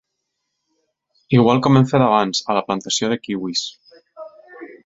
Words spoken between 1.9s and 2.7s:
fet abans a la